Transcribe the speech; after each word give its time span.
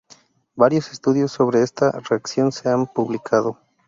Varios 0.55 0.91
estudios 0.91 1.31
sobre 1.31 1.61
esta 1.61 1.91
reacción 1.91 2.51
se 2.51 2.69
han 2.69 2.87
publicado. 2.87 3.59